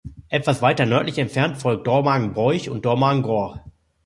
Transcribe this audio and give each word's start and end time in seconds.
Etwas 0.29 0.63
weiter 0.63 0.87
nördlich 0.87 1.19
entfernt 1.19 1.57
folgen 1.59 1.83
Dormagen-Broich 1.83 2.71
und 2.71 2.85
Dormagen-Gohr. 2.87 3.63